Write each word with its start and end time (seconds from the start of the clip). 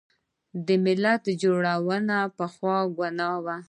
ملتونو 0.83 1.39
جوړول 1.41 2.05
پخوا 2.37 2.77
ګناه 2.97 3.35
وه. 3.43 3.55